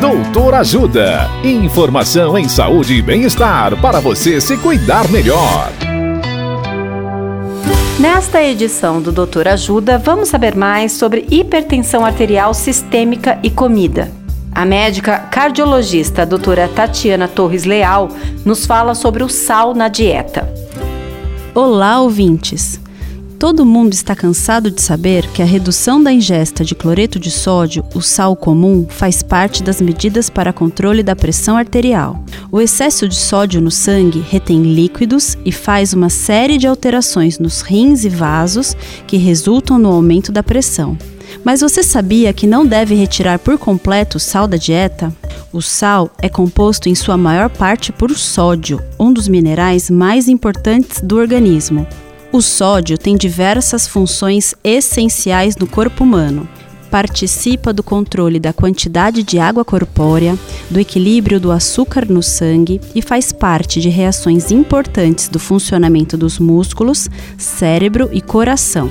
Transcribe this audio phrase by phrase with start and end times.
[0.00, 1.28] Doutor Ajuda.
[1.42, 5.72] Informação em saúde e bem-estar para você se cuidar melhor.
[7.98, 14.12] Nesta edição do Doutor Ajuda, vamos saber mais sobre hipertensão arterial sistêmica e comida.
[14.54, 18.08] A médica cardiologista doutora Tatiana Torres Leal
[18.44, 20.48] nos fala sobre o sal na dieta.
[21.52, 22.80] Olá, ouvintes!
[23.38, 27.84] Todo mundo está cansado de saber que a redução da ingesta de cloreto de sódio,
[27.94, 32.20] o sal comum, faz parte das medidas para controle da pressão arterial.
[32.50, 37.60] O excesso de sódio no sangue retém líquidos e faz uma série de alterações nos
[37.60, 40.98] rins e vasos que resultam no aumento da pressão.
[41.44, 45.14] Mas você sabia que não deve retirar por completo o sal da dieta?
[45.52, 51.00] O sal é composto em sua maior parte por sódio, um dos minerais mais importantes
[51.00, 51.86] do organismo.
[52.30, 56.46] O sódio tem diversas funções essenciais no corpo humano.
[56.90, 60.38] Participa do controle da quantidade de água corpórea,
[60.70, 66.38] do equilíbrio do açúcar no sangue e faz parte de reações importantes do funcionamento dos
[66.38, 68.90] músculos, cérebro e coração.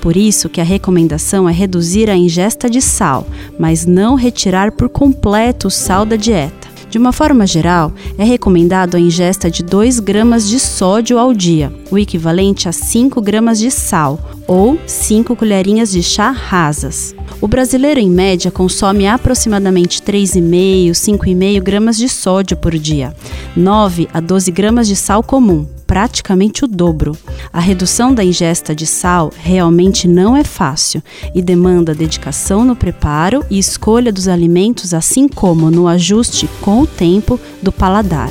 [0.00, 3.26] Por isso que a recomendação é reduzir a ingesta de sal,
[3.58, 6.59] mas não retirar por completo o sal da dieta.
[6.90, 11.72] De uma forma geral, é recomendado a ingesta de 2 gramas de sódio ao dia,
[11.88, 17.14] o equivalente a 5 gramas de sal, ou 5 colherinhas de chá rasas.
[17.40, 23.14] O brasileiro, em média, consome aproximadamente 3,5, 5,5 gramas de sódio por dia,
[23.56, 27.16] 9 a 12 gramas de sal comum, praticamente o dobro.
[27.52, 31.02] A redução da ingesta de sal realmente não é fácil
[31.34, 36.86] e demanda dedicação no preparo e escolha dos alimentos, assim como no ajuste com o
[36.86, 38.30] tempo do paladar.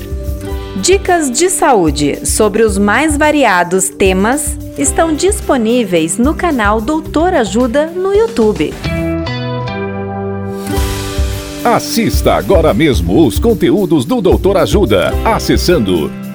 [0.81, 8.13] Dicas de saúde sobre os mais variados temas estão disponíveis no canal Doutor Ajuda no
[8.13, 8.73] YouTube.
[11.61, 16.09] Assista agora mesmo os conteúdos do Doutor Ajuda acessando